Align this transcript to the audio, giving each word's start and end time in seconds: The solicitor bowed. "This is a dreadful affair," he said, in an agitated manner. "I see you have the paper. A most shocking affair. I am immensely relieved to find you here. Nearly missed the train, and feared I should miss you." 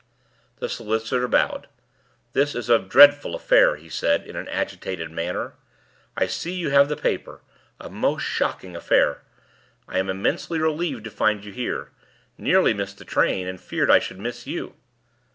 The 0.57 0.67
solicitor 0.67 1.27
bowed. 1.27 1.67
"This 2.33 2.55
is 2.55 2.71
a 2.71 2.79
dreadful 2.79 3.35
affair," 3.35 3.75
he 3.75 3.87
said, 3.87 4.25
in 4.25 4.35
an 4.35 4.47
agitated 4.49 5.11
manner. 5.11 5.53
"I 6.17 6.25
see 6.25 6.53
you 6.55 6.71
have 6.71 6.89
the 6.89 6.97
paper. 6.97 7.41
A 7.79 7.87
most 7.87 8.23
shocking 8.23 8.75
affair. 8.75 9.21
I 9.87 9.99
am 9.99 10.09
immensely 10.09 10.57
relieved 10.57 11.03
to 11.03 11.11
find 11.11 11.45
you 11.45 11.51
here. 11.51 11.91
Nearly 12.35 12.73
missed 12.73 12.97
the 12.97 13.05
train, 13.05 13.47
and 13.47 13.61
feared 13.61 13.91
I 13.91 13.99
should 13.99 14.17
miss 14.17 14.47
you." 14.47 14.73